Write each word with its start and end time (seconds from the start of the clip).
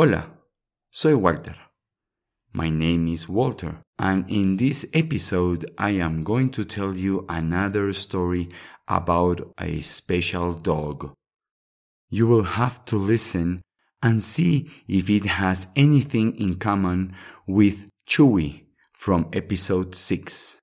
Hola, 0.00 0.30
soy 0.90 1.14
Walter. 1.14 1.56
My 2.54 2.70
name 2.70 3.06
is 3.08 3.28
Walter, 3.28 3.82
and 3.98 4.24
in 4.30 4.56
this 4.56 4.86
episode, 4.94 5.70
I 5.76 5.90
am 5.90 6.24
going 6.24 6.48
to 6.52 6.64
tell 6.64 6.96
you 6.96 7.26
another 7.28 7.92
story 7.92 8.48
about 8.88 9.52
a 9.60 9.82
special 9.82 10.54
dog. 10.54 11.12
You 12.08 12.26
will 12.26 12.44
have 12.44 12.82
to 12.86 12.96
listen 12.96 13.60
and 14.02 14.22
see 14.22 14.70
if 14.88 15.10
it 15.10 15.26
has 15.26 15.68
anything 15.76 16.34
in 16.36 16.54
common 16.54 17.14
with 17.46 17.90
Chewy 18.08 18.62
from 18.94 19.28
episode 19.34 19.94
6. 19.94 20.56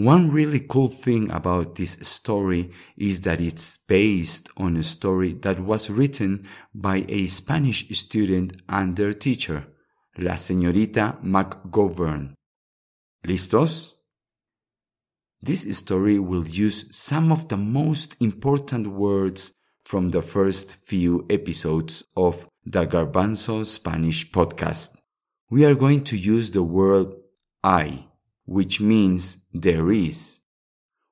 One 0.00 0.30
really 0.30 0.60
cool 0.60 0.88
thing 0.88 1.30
about 1.30 1.74
this 1.74 1.98
story 2.00 2.70
is 2.96 3.20
that 3.20 3.38
it's 3.38 3.76
based 3.76 4.48
on 4.56 4.78
a 4.78 4.82
story 4.82 5.34
that 5.42 5.60
was 5.60 5.90
written 5.90 6.48
by 6.74 7.04
a 7.06 7.26
Spanish 7.26 7.86
student 7.90 8.62
and 8.66 8.96
their 8.96 9.12
teacher, 9.12 9.66
la 10.16 10.36
señorita 10.36 11.20
McGovern. 11.22 12.32
¿Listos? 13.26 13.90
This 15.42 15.68
story 15.76 16.18
will 16.18 16.48
use 16.48 16.86
some 16.90 17.30
of 17.30 17.48
the 17.48 17.58
most 17.58 18.16
important 18.20 18.86
words 18.86 19.52
from 19.84 20.12
the 20.12 20.22
first 20.22 20.76
few 20.76 21.26
episodes 21.28 22.04
of 22.16 22.48
the 22.64 22.86
Garbanzo 22.86 23.66
Spanish 23.66 24.30
podcast. 24.30 24.96
We 25.50 25.66
are 25.66 25.74
going 25.74 26.04
to 26.04 26.16
use 26.16 26.52
the 26.52 26.62
word 26.62 27.12
I 27.62 28.06
which 28.50 28.80
means 28.80 29.38
there 29.54 29.92
is. 29.92 30.40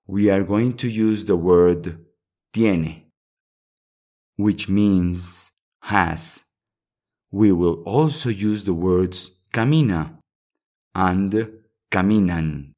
We 0.08 0.28
are 0.28 0.42
going 0.42 0.72
to 0.78 0.88
use 0.88 1.24
the 1.24 1.36
word 1.36 2.04
tiene, 2.52 3.04
which 4.34 4.68
means 4.68 5.52
has. 5.82 6.44
We 7.30 7.52
will 7.52 7.84
also 7.84 8.28
use 8.30 8.64
the 8.64 8.74
words 8.74 9.30
camina 9.54 10.18
and 10.96 11.30
caminan, 11.92 12.72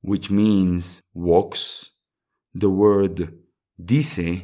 which 0.00 0.30
means 0.30 1.02
walks, 1.12 1.90
the 2.54 2.70
word 2.70 3.34
dice, 3.78 4.40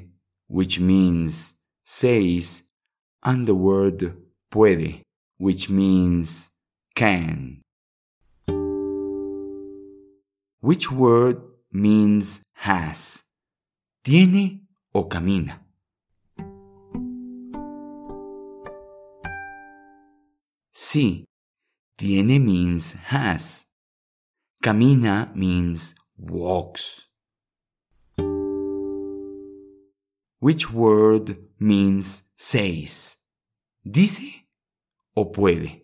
which 0.47 0.79
means 0.79 1.55
says, 1.85 2.65
and 3.23 3.47
the 3.47 3.55
word 3.55 4.15
puede, 4.51 5.01
which 5.39 5.71
means 5.71 6.51
can. 6.95 7.64
Which 10.65 10.91
word 10.91 11.43
means 11.71 12.41
has? 12.55 13.25
¿Tiene 14.03 14.63
o 14.95 15.05
camina? 15.05 15.61
Sí, 20.73 21.27
tiene 21.99 22.39
means 22.41 22.95
has. 22.95 23.67
Camina 24.63 25.37
means 25.37 25.95
walks. 26.17 27.11
Which 30.41 30.73
word 30.73 31.37
means 31.61 32.23
says? 32.37 33.19
¿Dice 33.85 34.47
o 35.15 35.27
puede? 35.31 35.84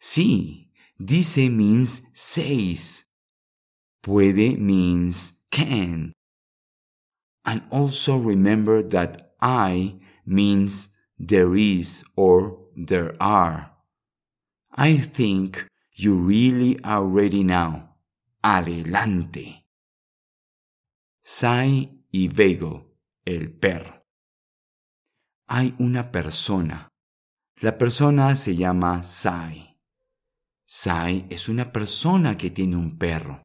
Sí, 0.00 0.70
dice 0.98 1.50
means 1.50 2.02
says. 2.14 3.04
Puede 4.02 4.58
means 4.58 5.34
can. 5.50 6.12
And 7.44 7.62
also 7.70 8.16
remember 8.16 8.82
that 8.82 9.34
I 9.40 9.96
means 10.24 10.88
there 11.18 11.54
is 11.54 12.02
or 12.16 12.58
there 12.74 13.14
are. 13.20 13.72
I 14.72 14.96
think 14.96 15.66
you 15.92 16.14
really 16.14 16.78
are 16.82 17.04
ready 17.04 17.44
now. 17.44 17.96
Adelante. 18.42 19.66
Sai 21.22 22.04
y 22.10 22.28
Vego, 22.28 22.96
el 23.26 23.50
perro. 23.50 24.02
Hay 25.48 25.74
una 25.78 26.10
persona. 26.10 26.88
La 27.60 27.76
persona 27.76 28.34
se 28.34 28.56
llama 28.56 29.02
Sai. 29.02 29.69
Sai 30.72 31.26
es 31.30 31.48
una 31.48 31.72
persona 31.72 32.36
que 32.38 32.52
tiene 32.52 32.76
un 32.76 32.96
perro. 32.96 33.42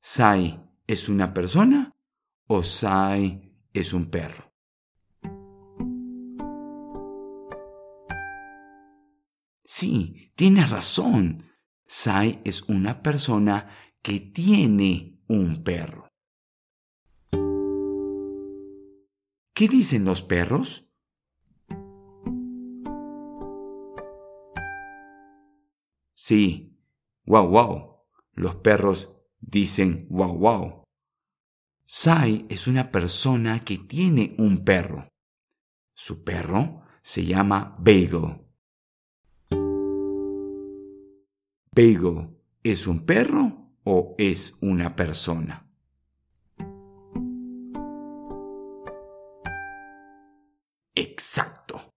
¿Sai 0.00 0.58
es 0.86 1.10
una 1.10 1.34
persona 1.34 1.92
o 2.48 2.62
Sai 2.62 3.52
es 3.74 3.92
un 3.92 4.08
perro? 4.08 4.48
Sí, 9.66 10.32
tienes 10.34 10.70
razón. 10.70 11.44
Sai 11.86 12.40
es 12.46 12.62
una 12.70 13.02
persona 13.02 13.68
que 14.00 14.18
tiene 14.18 15.20
un 15.28 15.62
perro. 15.62 16.08
¿Qué 19.54 19.68
dicen 19.68 20.06
los 20.06 20.22
perros? 20.22 20.89
Sí, 26.30 26.78
wow, 27.26 27.44
wow. 27.48 28.06
Los 28.34 28.54
perros 28.54 29.10
dicen 29.40 30.06
wow, 30.10 30.32
wow. 30.32 30.84
Sai 31.84 32.46
es 32.48 32.68
una 32.68 32.92
persona 32.92 33.58
que 33.58 33.78
tiene 33.78 34.36
un 34.38 34.62
perro. 34.62 35.08
Su 35.92 36.22
perro 36.22 36.82
se 37.02 37.24
llama 37.24 37.74
Bagel. 37.80 38.46
¿Bagel 41.74 42.28
es 42.62 42.86
un 42.86 43.04
perro 43.04 43.74
o 43.82 44.14
es 44.16 44.56
una 44.60 44.94
persona? 44.94 45.68
Exacto. 50.94 51.90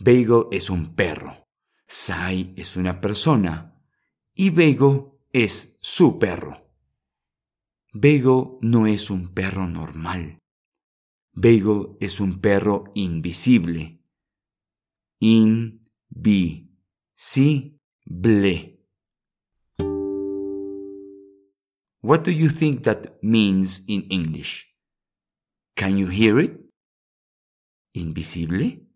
Bagel 0.00 0.46
es 0.50 0.68
un 0.68 0.96
perro. 0.96 1.47
Sai 1.88 2.52
es 2.56 2.76
una 2.76 3.00
persona 3.00 3.82
y 4.34 4.50
Bego 4.50 5.22
es 5.32 5.78
su 5.80 6.18
perro. 6.18 6.70
Bego 7.94 8.58
no 8.60 8.86
es 8.86 9.08
un 9.08 9.32
perro 9.32 9.66
normal. 9.66 10.38
Bego 11.32 11.96
es 12.00 12.20
un 12.20 12.40
perro 12.40 12.84
invisible. 12.94 14.02
Invisible. 15.18 16.68
What 22.02 22.22
do 22.24 22.30
you 22.30 22.50
think 22.50 22.82
that 22.82 23.18
means 23.22 23.82
in 23.88 24.02
English? 24.10 24.66
Can 25.74 25.96
you 25.96 26.08
hear 26.08 26.38
it? 26.38 26.60
Invisible? 27.94 28.87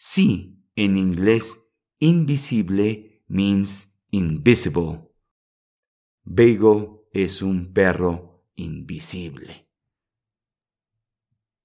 Sí, 0.00 0.62
en 0.76 0.96
inglés, 0.96 1.58
invisible 1.98 3.24
means 3.26 4.00
invisible. 4.12 5.10
Bagel 6.22 7.00
es 7.12 7.42
un 7.42 7.72
perro 7.72 8.46
invisible. 8.54 9.68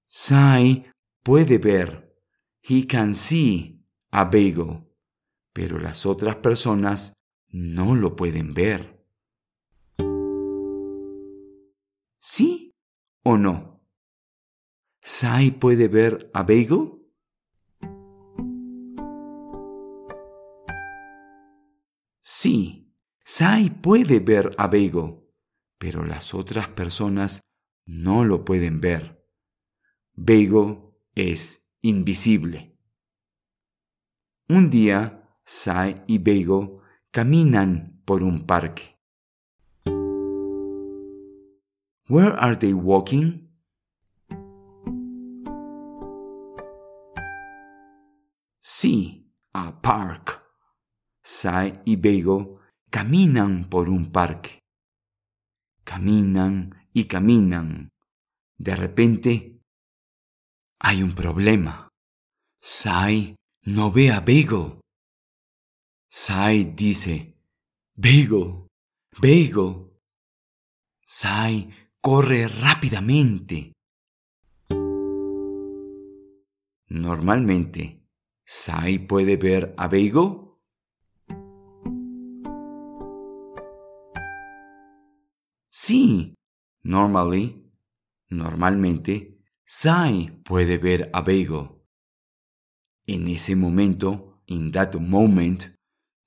Sai 0.07 0.91
puede 1.21 1.59
ver. 1.59 2.17
He 2.63 2.87
can 2.87 3.13
see 3.13 3.85
a 4.09 4.23
bagel. 4.23 4.83
Pero 5.53 5.77
las 5.77 6.07
otras 6.07 6.37
personas 6.37 7.13
no 7.49 7.93
lo 7.93 8.15
pueden 8.15 8.55
ver. 8.55 9.05
¿Sí 12.19 12.71
o 13.23 13.37
no? 13.37 13.85
¿Sai 15.03 15.51
puede 15.51 15.87
ver 15.87 16.31
a 16.33 16.41
bagel? 16.41 17.02
Sí, 22.35 22.91
Sai 23.23 23.69
puede 23.69 24.19
ver 24.19 24.55
a 24.57 24.65
Bagel, 24.65 25.19
pero 25.77 26.03
las 26.03 26.33
otras 26.33 26.67
personas 26.67 27.41
no 27.85 28.25
lo 28.25 28.43
pueden 28.43 28.81
ver. 28.81 29.23
Bagel 30.15 30.79
es 31.13 31.71
invisible. 31.81 32.75
Un 34.49 34.71
día, 34.71 35.29
Sai 35.45 35.93
y 36.07 36.17
Bagel 36.17 36.79
caminan 37.11 38.01
por 38.03 38.23
un 38.23 38.47
parque. 38.47 38.99
Where 42.09 42.33
are 42.39 42.55
they 42.55 42.73
walking? 42.73 43.47
Sí, 48.59 49.31
a 49.53 49.79
park. 49.83 50.42
Sai 51.23 51.73
y 51.85 51.95
Bagel 51.95 52.57
caminan 52.89 53.69
por 53.69 53.89
un 53.89 54.11
parque. 54.11 54.59
Caminan 55.83 56.87
y 56.93 57.05
caminan. 57.05 57.89
De 58.57 58.75
repente, 58.75 59.61
hay 60.79 61.01
un 61.01 61.15
problema. 61.15 61.89
Sai 62.61 63.35
no 63.65 63.91
ve 63.91 64.11
a 64.11 64.19
Bagel. 64.19 64.79
Sai 66.09 66.73
dice, 66.75 67.35
Bagel, 67.95 68.67
Bagel. 69.19 69.91
Sai 71.05 71.69
corre 72.01 72.47
rápidamente. 72.47 73.73
Normalmente, 76.89 78.03
¿Sai 78.45 78.99
puede 78.99 79.37
ver 79.37 79.73
a 79.77 79.87
Bagel? 79.87 80.52
Sí, 85.75 86.35
normally, 86.83 87.73
normalmente, 88.29 89.39
Sai 89.65 90.29
puede 90.43 90.77
ver 90.77 91.09
a 91.11 91.21
Bagel. 91.21 91.81
En 93.07 93.27
ese 93.27 93.55
momento, 93.55 94.43
in 94.45 94.71
that 94.71 94.95
moment, 94.97 95.75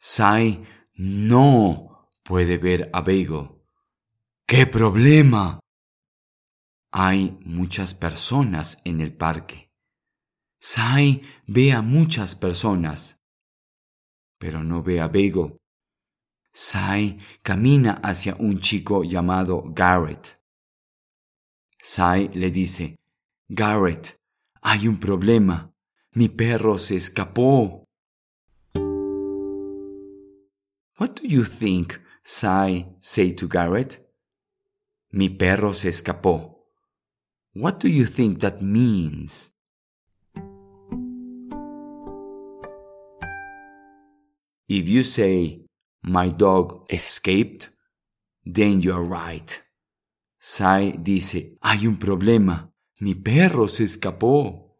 Sai 0.00 0.66
no 0.94 2.10
puede 2.24 2.58
ver 2.58 2.90
a 2.92 3.02
Bagel. 3.02 3.50
¡Qué 4.48 4.66
problema! 4.66 5.60
Hay 6.90 7.38
muchas 7.44 7.94
personas 7.94 8.82
en 8.84 9.00
el 9.00 9.16
parque. 9.16 9.70
Sai 10.60 11.22
ve 11.46 11.72
a 11.72 11.82
muchas 11.82 12.34
personas, 12.34 13.24
pero 14.40 14.64
no 14.64 14.82
ve 14.82 15.00
a 15.00 15.06
Bagel. 15.06 15.56
Sai 16.58 17.20
camina 17.42 18.00
hacia 18.02 18.34
un 18.38 18.60
chico 18.60 19.04
llamado 19.04 19.62
Garrett. 19.74 20.40
Sai 21.78 22.30
le 22.32 22.50
dice, 22.50 22.96
Garrett, 23.46 24.18
hay 24.62 24.88
un 24.88 24.96
problema. 24.98 25.70
Mi 26.14 26.30
perro 26.30 26.78
se 26.78 26.96
escapó. 26.96 27.84
What 30.98 31.20
do 31.20 31.28
you 31.28 31.44
think 31.44 32.00
Sai 32.22 32.86
say 33.00 33.34
to 33.34 33.46
Garrett? 33.48 34.00
Mi 35.12 35.28
perro 35.28 35.74
se 35.74 35.90
escapó. 35.90 36.64
What 37.54 37.80
do 37.80 37.88
you 37.88 38.06
think 38.06 38.40
that 38.40 38.62
means? 38.62 39.52
If 44.68 44.88
you 44.88 45.02
say, 45.02 45.65
My 46.08 46.30
dog 46.30 46.84
escaped, 46.88 47.72
then 48.44 48.80
you 48.80 48.94
are 48.94 49.02
right. 49.02 49.50
Sai 50.38 50.94
dice, 51.02 51.56
Hay 51.62 51.88
un 51.88 51.98
problema. 51.98 52.72
Mi 53.00 53.16
perro 53.16 53.66
se 53.66 53.82
escapó. 53.82 54.78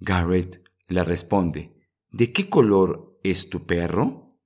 Garrett 0.00 0.68
le 0.88 1.04
responde, 1.04 1.86
¿De 2.10 2.32
qué 2.32 2.48
color 2.48 3.20
es 3.22 3.50
tu 3.50 3.64
perro? 3.64 4.36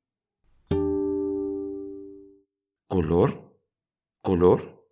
¿Color? 2.86 3.58
¿Color? 4.20 4.86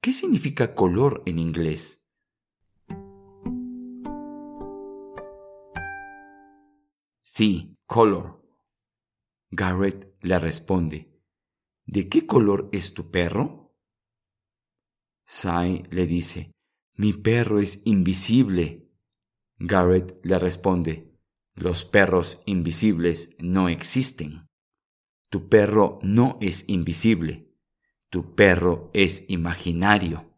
¿Qué 0.00 0.14
significa 0.14 0.74
color 0.74 1.22
en 1.26 1.38
inglés? 1.38 2.08
Sí, 7.20 7.76
color. 7.84 8.41
Garrett 9.54 10.16
le 10.22 10.38
responde, 10.38 11.12
¿De 11.84 12.08
qué 12.08 12.26
color 12.26 12.70
es 12.72 12.94
tu 12.94 13.10
perro? 13.10 13.76
Sai 15.26 15.82
le 15.90 16.06
dice, 16.06 16.52
Mi 16.94 17.12
perro 17.12 17.58
es 17.58 17.82
invisible. 17.84 18.90
Garrett 19.58 20.18
le 20.24 20.38
responde, 20.38 21.18
Los 21.54 21.84
perros 21.84 22.40
invisibles 22.46 23.36
no 23.40 23.68
existen. 23.68 24.48
Tu 25.28 25.50
perro 25.50 25.98
no 26.02 26.38
es 26.40 26.66
invisible. 26.68 27.54
Tu 28.08 28.34
perro 28.34 28.90
es 28.94 29.26
imaginario. 29.28 30.34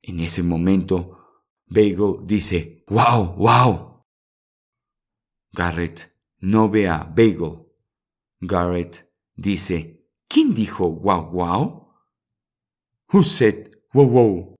En 0.00 0.20
ese 0.20 0.42
momento, 0.42 1.18
Bagel 1.66 2.24
dice, 2.24 2.82
¡Wow, 2.88 3.34
wow! 3.36 4.06
Garrett 5.52 6.16
no 6.40 6.70
ve 6.70 6.88
a 6.88 7.04
Bagel. 7.04 7.63
Garrett 8.46 9.10
dice, 9.34 10.04
¿quién 10.28 10.52
dijo 10.52 10.90
wow, 10.90 11.30
wow? 11.30 11.94
Who 13.12 13.22
said 13.22 13.70
wow, 13.94 14.06
wow? 14.06 14.56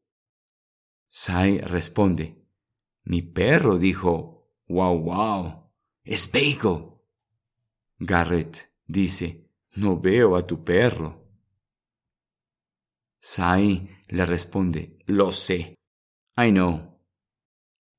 Sai 1.11 1.59
responde, 1.59 2.49
mi 3.05 3.21
perro 3.23 3.79
dijo 3.79 4.49
wow, 4.69 4.99
wow. 4.99 5.71
Es 6.03 6.31
Bagel. 6.31 6.93
Garrett 7.99 8.73
dice, 8.87 9.51
no 9.77 10.01
veo 10.01 10.37
a 10.37 10.47
tu 10.47 10.65
perro. 10.65 11.29
Sai 13.21 13.89
le 14.09 14.25
responde, 14.25 14.99
lo 15.07 15.31
sé. 15.31 15.75
I 16.37 16.51
know. 16.51 17.01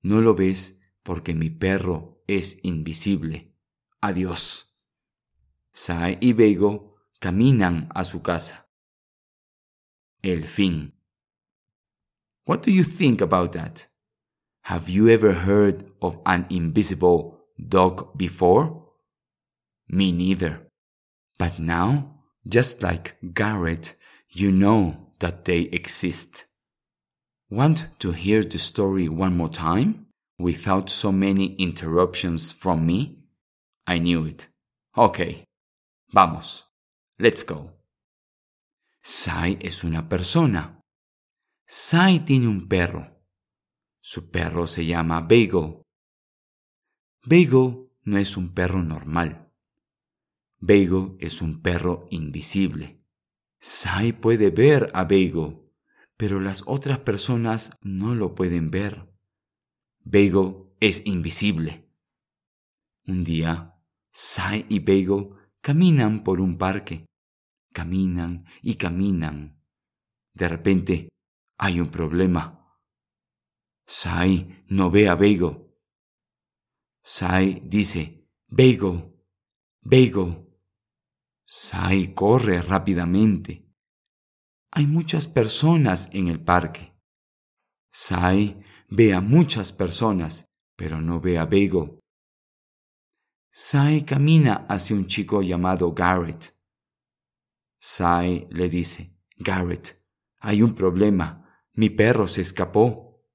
No 0.01 0.21
lo 0.21 0.35
ves 0.35 0.79
porque 1.03 1.33
mi 1.33 1.49
perro 1.49 2.23
es 2.27 2.59
invisible. 2.63 3.55
Adiós. 4.01 4.74
Sai 5.77 6.17
y 6.21 6.31
Bagel 6.31 6.79
caminan 7.19 7.89
a 7.93 8.05
su 8.05 8.21
casa. 8.21 8.65
El 10.23 10.45
fin. 10.45 10.93
What 12.45 12.63
do 12.63 12.71
you 12.71 12.85
think 12.85 13.19
about 13.19 13.51
that? 13.51 13.87
Have 14.63 14.87
you 14.87 15.09
ever 15.09 15.33
heard 15.33 15.91
of 16.01 16.17
an 16.25 16.45
invisible 16.49 17.41
dog 17.59 18.17
before? 18.17 18.85
Me 19.89 20.13
neither. 20.13 20.65
But 21.37 21.59
now, 21.59 22.21
just 22.47 22.81
like 22.81 23.17
Garrett, 23.33 23.95
you 24.29 24.53
know 24.53 25.11
that 25.19 25.43
they 25.43 25.63
exist. 25.73 26.45
Want 27.49 27.87
to 27.99 28.13
hear 28.13 28.41
the 28.43 28.59
story 28.59 29.09
one 29.09 29.35
more 29.35 29.49
time? 29.49 30.07
Without 30.39 30.89
so 30.89 31.11
many 31.11 31.55
interruptions 31.55 32.53
from 32.53 32.85
me? 32.85 33.25
I 33.85 33.99
knew 33.99 34.23
it. 34.25 34.47
Okay. 34.97 35.43
Vamos. 36.11 36.71
Let's 37.17 37.45
go. 37.45 37.73
Sai 39.01 39.57
es 39.61 39.83
una 39.83 40.07
persona. 40.07 40.81
Sai 41.65 42.19
tiene 42.19 42.47
un 42.47 42.67
perro. 42.67 43.23
Su 44.01 44.29
perro 44.29 44.67
se 44.67 44.85
llama 44.85 45.21
Bagel. 45.21 45.81
Bagel 47.23 47.89
no 48.03 48.17
es 48.17 48.37
un 48.37 48.53
perro 48.53 48.83
normal. 48.83 49.51
Bagel 50.59 51.15
es 51.19 51.41
un 51.41 51.61
perro 51.61 52.05
invisible. 52.11 53.03
Sai 53.59 54.13
puede 54.13 54.51
ver 54.51 54.91
a 54.93 55.03
Bagel, 55.03 55.59
pero 56.17 56.39
las 56.39 56.63
otras 56.67 56.99
personas 56.99 57.77
no 57.81 58.13
lo 58.13 58.35
pueden 58.35 58.69
ver. 58.69 59.11
Bagel 60.03 60.65
es 60.79 61.05
invisible. 61.05 61.89
Un 63.07 63.23
día, 63.23 63.75
Sai 64.11 64.65
y 64.69 64.79
Bagel 64.79 65.29
caminan 65.65 66.23
por 66.23 66.41
un 66.41 66.59
parque. 66.59 67.07
Caminan 67.73 68.45
y 68.61 68.75
caminan. 68.75 69.65
De 70.31 70.47
repente, 70.47 71.09
hay 71.57 71.79
un 71.79 71.89
problema. 71.89 72.77
Sai 73.87 74.63
no 74.69 74.91
ve 74.91 75.09
a 75.09 75.15
Bagel. 75.15 75.57
Sai 77.03 77.63
dice, 77.65 78.29
Bagel, 78.47 79.11
Bagel. 79.81 80.47
Sai 81.43 82.13
corre 82.13 82.61
rápidamente. 82.61 83.67
Hay 84.71 84.85
muchas 84.85 85.27
personas 85.27 86.09
en 86.11 86.27
el 86.27 86.43
parque. 86.43 86.93
Sai 87.91 88.63
ve 88.87 89.15
a 89.15 89.19
muchas 89.19 89.73
personas, 89.73 90.45
pero 90.75 91.01
no 91.01 91.19
ve 91.19 91.39
a 91.39 91.45
Bagel. 91.45 91.99
Sai 93.57 94.03
camina 94.03 94.65
hacia 94.67 94.97
un 94.97 95.05
chico 95.05 95.41
llamado 95.41 95.93
Garrett. 95.93 96.53
Sai 97.79 98.45
le 98.49 98.67
dice, 98.67 99.15
Garrett, 99.37 99.97
hay 100.39 100.61
un 100.61 100.75
problema, 100.75 101.63
mi 101.75 101.89
perro 101.89 102.27
se 102.27 102.41
escapó. 102.41 103.25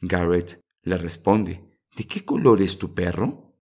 Garrett 0.00 0.60
le 0.84 0.96
responde, 0.96 1.78
¿de 1.94 2.04
qué 2.06 2.24
color 2.24 2.62
es 2.62 2.78
tu 2.78 2.94
perro? 2.94 3.60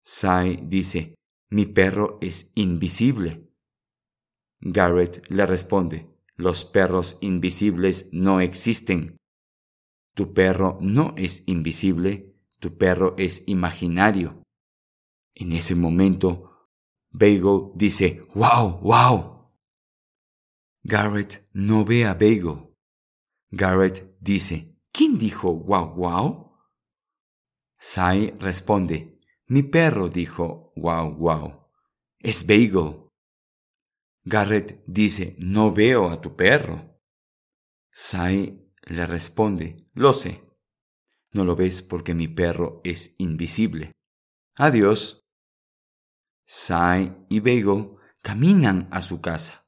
Sai 0.00 0.60
dice, 0.62 1.16
mi 1.48 1.66
perro 1.66 2.18
es 2.20 2.52
invisible. 2.54 3.52
Garrett 4.60 5.28
le 5.28 5.44
responde, 5.44 6.08
los 6.36 6.64
perros 6.64 7.18
invisibles 7.20 8.10
no 8.12 8.40
existen. 8.40 9.16
Tu 10.14 10.32
perro 10.32 10.78
no 10.80 11.14
es 11.16 11.42
invisible, 11.48 12.29
tu 12.60 12.76
perro 12.76 13.14
es 13.18 13.42
imaginario. 13.46 14.42
En 15.34 15.52
ese 15.52 15.74
momento, 15.74 16.68
Bagel 17.10 17.72
dice, 17.74 18.26
¡Wow, 18.34 18.80
wow! 18.82 19.40
Garrett 20.82 21.46
no 21.52 21.84
ve 21.84 22.06
a 22.06 22.14
Bagel. 22.14 22.74
Garrett 23.50 24.16
dice, 24.20 24.76
¿quién 24.92 25.18
dijo 25.18 25.52
wow, 25.52 25.94
wow? 25.94 26.56
Sai 27.78 28.32
responde, 28.38 29.20
mi 29.46 29.62
perro 29.62 30.08
dijo 30.08 30.72
wow, 30.76 31.14
wow. 31.14 31.68
Es 32.18 32.46
Bagel. 32.46 33.08
Garrett 34.24 34.82
dice, 34.86 35.36
no 35.38 35.72
veo 35.72 36.08
a 36.08 36.20
tu 36.20 36.36
perro. 36.36 37.00
Sai 37.90 38.72
le 38.82 39.06
responde, 39.06 39.88
lo 39.94 40.12
sé. 40.12 40.49
No 41.32 41.44
lo 41.44 41.54
ves 41.54 41.82
porque 41.82 42.14
mi 42.14 42.28
perro 42.28 42.80
es 42.84 43.14
invisible. 43.18 43.92
Adiós. 44.56 45.22
Sai 46.46 47.14
y 47.28 47.40
Bagel 47.40 47.96
caminan 48.22 48.88
a 48.90 49.00
su 49.00 49.20
casa. 49.20 49.64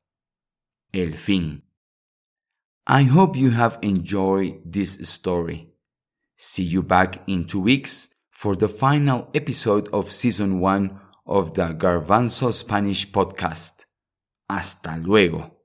El 0.92 1.14
fin. 1.14 1.62
I 2.86 3.04
hope 3.04 3.36
you 3.38 3.52
have 3.52 3.78
enjoyed 3.82 4.60
this 4.64 4.98
story. 5.08 5.72
See 6.36 6.64
you 6.64 6.82
back 6.82 7.22
in 7.28 7.44
two 7.44 7.60
weeks 7.60 8.12
for 8.30 8.56
the 8.56 8.68
final 8.68 9.28
episode 9.32 9.88
of 9.92 10.10
season 10.10 10.58
one 10.58 10.98
of 11.24 11.54
the 11.54 11.72
Garbanzo 11.74 12.52
Spanish 12.52 13.08
podcast. 13.12 13.86
Hasta 14.50 14.98
luego. 14.98 15.61